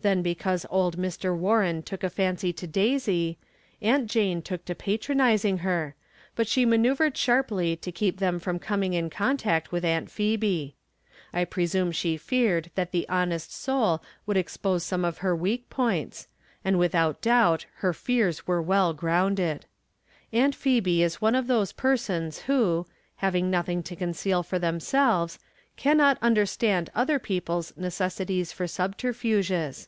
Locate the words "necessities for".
27.76-28.66